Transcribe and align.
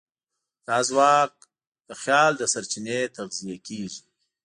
دا 0.67 0.77
ځواک 0.89 1.33
د 1.87 1.89
خیال 2.01 2.31
له 2.39 2.45
سرچینې 2.53 2.99
تغذیه 3.15 3.57
کېږي. 3.67 4.01